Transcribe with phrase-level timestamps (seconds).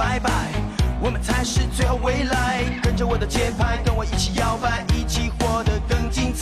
[0.00, 0.30] 拜拜
[0.98, 2.64] 我们才是最好未来。
[2.82, 6.39] 跟着我的节拍跟我一起摇摆一起活得更精彩。